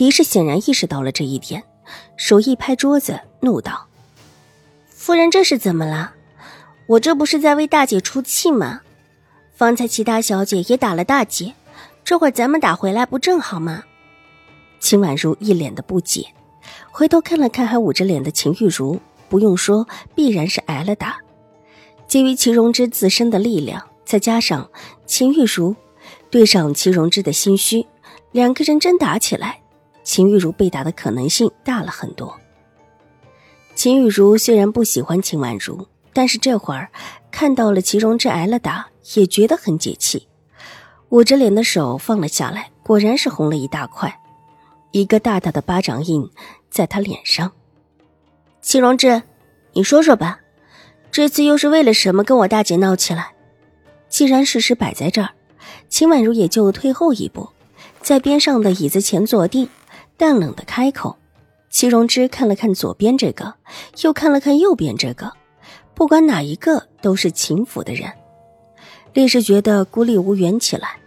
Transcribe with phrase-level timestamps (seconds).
[0.00, 1.62] 狄氏显然意识到了这一点，
[2.16, 3.86] 手一拍桌子，怒道
[4.88, 6.14] ：“夫人，这是怎么了？
[6.86, 8.80] 我这不是在为大姐出气吗？
[9.52, 11.52] 方才其他小姐也打了大姐，
[12.02, 13.84] 这会儿咱们打回来不正好吗？”
[14.80, 16.28] 秦婉如一脸的不解，
[16.90, 21.18] 回头看了看还捂着脸的秦玉茹，不用说，必然是挨了打。
[22.06, 24.66] 基于齐荣之自身的力量，再加上
[25.04, 25.76] 秦玉茹
[26.30, 27.86] 对上齐荣之的心虚，
[28.32, 29.59] 两个人真打起来。
[30.10, 32.36] 秦玉茹被打的可能性大了很多。
[33.76, 36.90] 秦玉茹虽然不喜欢秦婉如，但是这会儿
[37.30, 40.26] 看到了齐荣志挨了打，也觉得很解气，
[41.10, 44.12] 捂着脸的手放了下来，果然是红了一大块，
[44.90, 46.28] 一个大大的巴掌印
[46.68, 47.52] 在他脸上。
[48.60, 49.22] 齐荣志，
[49.74, 50.40] 你说说吧，
[51.12, 53.30] 这次又是为了什么跟我大姐闹起来？
[54.08, 55.30] 既然事实摆在这儿，
[55.88, 57.48] 秦婉如也就退后一步，
[58.02, 59.68] 在边上的椅子前坐定。
[60.20, 61.16] 淡冷的开口，
[61.70, 63.54] 齐荣之看了看左边这个，
[64.02, 65.32] 又看了看右边这个，
[65.94, 68.12] 不管哪一个都是秦府的人，
[69.14, 70.98] 立时觉得孤立无援起来。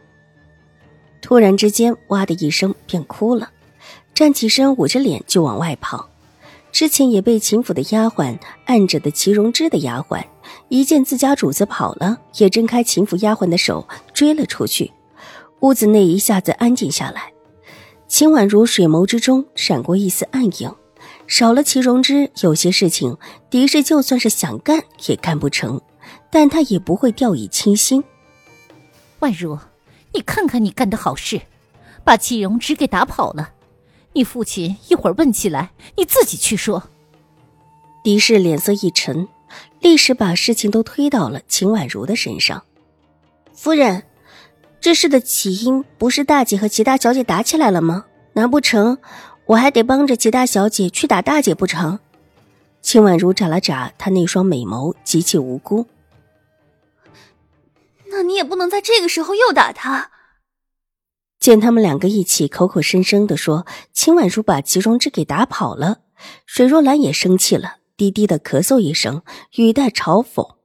[1.21, 3.51] 突然之间，哇的一声便哭了，
[4.15, 6.09] 站起身捂着脸就往外跑。
[6.71, 10.23] 之前也被秦府的丫鬟按着的齐荣之的丫鬟，
[10.69, 14.91] 一见自家主子跑了，也挣开秦府丫鬟的手追了出去。
[15.59, 17.31] 屋子内一下子安静下来。
[18.13, 20.71] 秦婉如水眸之中闪过一丝暗影，
[21.25, 23.17] 少了齐荣之，有些事情
[23.49, 25.81] 狄氏就算是想干也干不成，
[26.29, 28.03] 但他也不会掉以轻心。
[29.17, 29.57] 婉如，
[30.11, 31.41] 你看看你干的好事，
[32.03, 33.49] 把齐荣之给打跑了。
[34.13, 36.83] 你父亲一会儿问起来，你自己去说。
[38.03, 39.27] 狄氏脸色一沉，
[39.79, 42.63] 立时把事情都推到了秦婉如的身上。
[43.55, 44.03] 夫人。
[44.83, 48.03] 这事的起因不是大姐和齐大小姐打起来了吗？
[48.33, 48.97] 难不成
[49.45, 51.99] 我还得帮着齐大小姐去打大姐不成？
[52.81, 55.87] 秦婉如眨了眨她那双美眸，极其无辜。
[58.11, 60.11] 那你也不能在这个时候又打他。
[61.39, 65.99] 见他们两个一起口口声声的说秦婉如把齐荣之给打跑了，
[66.45, 69.21] 水若兰也生气了，低低的咳嗽一声，
[69.55, 70.55] 语带嘲讽：“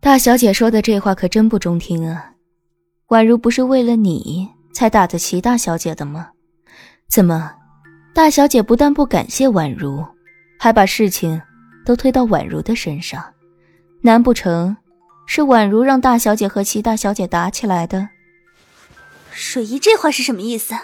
[0.00, 2.32] 大小姐说的这话可真不中听啊。”
[3.08, 6.30] 宛如不是为了你才打的齐大小姐的吗？
[7.08, 7.52] 怎么，
[8.12, 10.04] 大小姐不但不感谢宛如，
[10.58, 11.40] 还把事情
[11.84, 13.24] 都推到宛如的身上？
[14.02, 14.76] 难不成
[15.24, 18.08] 是宛如让大小姐和齐大小姐打起来的？
[19.30, 20.74] 水姨这话是什么意思？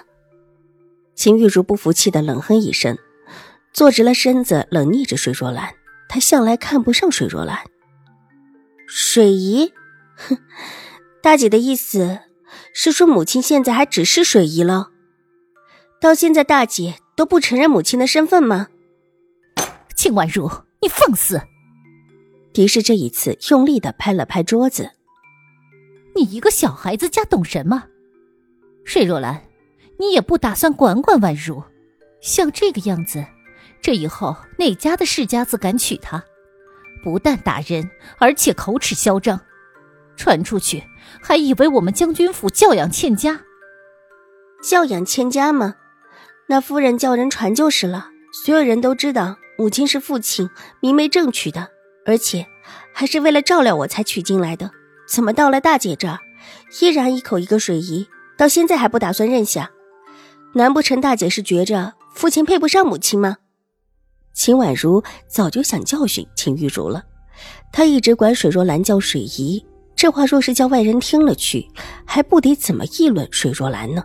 [1.17, 2.97] 秦玉茹不服气的冷哼一声，
[3.73, 5.75] 坐直了身子，冷睨着水若兰。
[6.09, 7.59] 她向来看不上水若兰。
[8.87, 9.73] 水姨，
[10.15, 10.39] 哼。
[11.23, 12.19] 大姐的意思
[12.75, 14.91] 是说，母亲现在还只是水姨了。
[16.01, 18.67] 到现在，大姐都不承认母亲的身份吗？
[19.97, 20.51] 秦婉如，
[20.81, 21.41] 你放肆！
[22.53, 24.91] 狄氏这一次用力的拍了拍桌子。
[26.17, 27.85] 你一个小孩子家懂什么？
[28.85, 29.45] 水若兰，
[30.01, 31.63] 你也不打算管管婉如？
[32.21, 33.25] 像这个样子，
[33.81, 36.25] 这以后哪家的世家子敢娶她？
[37.05, 37.89] 不但打人，
[38.19, 39.41] 而且口齿嚣张。
[40.23, 40.85] 传出去，
[41.21, 43.41] 还以为我们将军府教养欠佳。
[44.63, 45.75] 教养欠佳吗？
[46.47, 48.09] 那夫人叫人传就是了。
[48.45, 51.71] 所有人都知道母亲是父亲明媒正娶的，
[52.07, 52.47] 而且
[52.95, 54.71] 还是为了照料我才娶进来的。
[55.09, 56.21] 怎么到了大姐这儿，
[56.81, 58.07] 依然一口一个水姨，
[58.39, 59.73] 到现在还不打算认下？
[60.55, 63.39] 难不成大姐是觉着父亲配不上母亲吗？
[64.33, 67.03] 秦婉如早就想教训秦玉茹了，
[67.73, 69.67] 她一直管水若兰叫水姨。
[70.03, 71.65] 这话若是叫外人听了去，
[72.05, 74.03] 还不得怎么议论水若兰呢？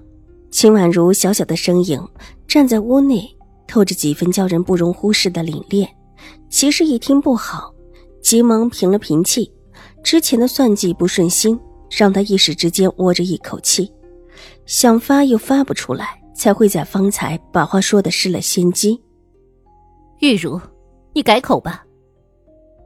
[0.52, 2.00] 秦婉如小小的身影
[2.48, 3.28] 站在屋内，
[3.68, 5.90] 透着几分叫人不容忽视的凛冽。
[6.52, 7.74] 其实一听不好，
[8.22, 9.52] 急忙平了平气。
[10.04, 11.60] 之前的算计不顺心，
[11.90, 13.92] 让他一时之间窝着一口气，
[14.68, 19.02] 想发又发不出来，才会在方才把话说的失了先机。
[20.20, 20.62] 玉茹，
[21.14, 21.84] 你改口吧。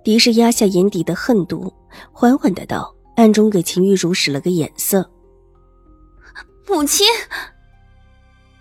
[0.02, 1.70] 狄氏压下眼底的恨毒，
[2.14, 2.96] 缓缓的道。
[3.22, 5.08] 暗中给秦玉茹使了个眼色。
[6.68, 7.06] 母亲，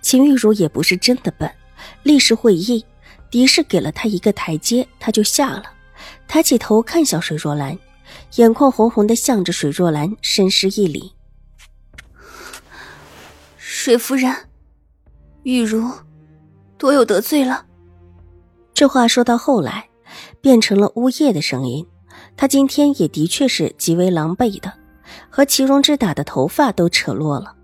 [0.02, 1.50] 秦玉茹也不是真的笨，
[2.02, 2.84] 立时会意，
[3.30, 5.64] 狄氏给了他一个台阶，他就下了，
[6.28, 7.78] 抬起头看向水若兰，
[8.36, 11.14] 眼眶红红的，向着水若兰深施一礼
[13.56, 14.30] ：“水夫人，
[15.44, 15.90] 玉茹
[16.76, 17.64] 多有得罪了。”
[18.74, 19.88] 这话说到后来，
[20.42, 21.86] 变成了呜咽的声音。
[22.40, 24.72] 他今天也的确是极为狼狈的，
[25.28, 27.54] 和祁荣之打的头发都扯落了，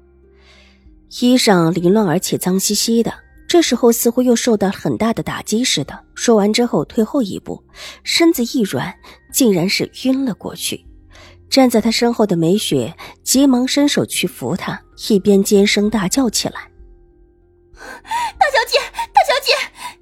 [1.18, 3.10] 衣裳凌乱而且脏兮兮的。
[3.48, 5.98] 这时候似乎又受到很大的打击似的。
[6.14, 7.64] 说完之后，退后一步，
[8.04, 8.94] 身子一软，
[9.32, 10.84] 竟然是晕了过去。
[11.48, 14.78] 站在他身后的梅雪急忙伸手去扶他，
[15.08, 16.70] 一边尖声大叫起来
[17.72, 18.76] ：“大小姐，
[19.14, 19.54] 大小姐，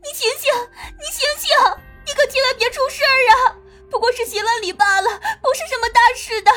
[0.02, 0.50] 你醒醒，
[0.98, 1.46] 你醒醒，
[2.04, 3.33] 你可千万别出事儿啊！”
[3.94, 5.08] 不过是洗了礼罢了，
[5.40, 6.50] 不是什么大事的。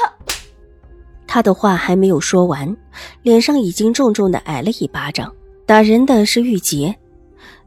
[1.27, 2.75] 他的话还没有说完，
[3.21, 5.31] 脸上已经重重的挨了一巴掌。
[5.63, 6.97] 打人的是玉洁，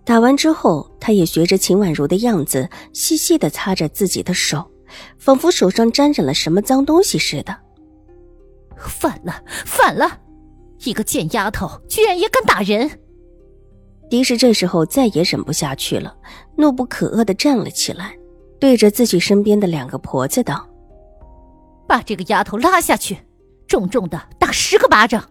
[0.04, 4.68] 打完之后，他也学着秦婉如的样子，细细的擦着自己的手，
[5.18, 7.56] 仿佛手上沾染了什么脏东西似的。
[8.76, 10.18] 反了，反了！
[10.80, 12.90] 一个贱丫头，居然也敢打人！
[14.10, 16.16] 狄氏这时候再也忍不下去了，
[16.56, 18.16] 怒不可遏的站了起来。
[18.60, 20.68] 对着自己身边的两个婆子道
[21.88, 23.18] ：“把这个丫头拉下去，
[23.66, 25.28] 重重的打十个巴掌。”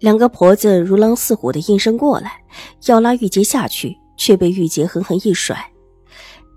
[0.00, 2.42] 两个婆子如狼似虎的应声过来，
[2.86, 5.72] 要拉玉洁下去，却被玉洁狠狠一甩。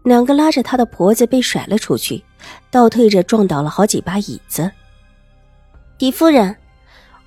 [0.03, 2.23] 两个拉着她的婆子被甩了出去，
[2.69, 4.69] 倒退着撞倒了好几把椅子。
[5.97, 6.55] 狄夫人，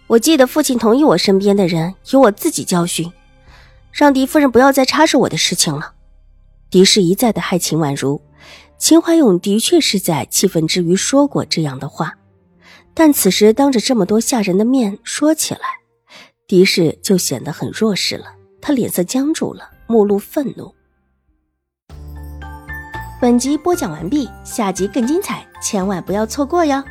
[0.06, 3.10] 我记得父亲同意我身边的人由我自己教训，
[3.92, 5.94] 让狄夫人不要再插手我的事情了。
[6.76, 8.20] 狄氏一再的害秦婉如。
[8.76, 12.12] 秦怀勇的确是在气愤之余说过这样的话，
[12.92, 15.60] 但此时当着这么多下人的面说起来，
[16.46, 18.26] 狄氏就显得很弱势了。
[18.60, 20.70] 他脸色僵住了，目露愤怒。
[23.22, 26.84] 本集播讲完毕，下集更精彩，千万不要错过哟。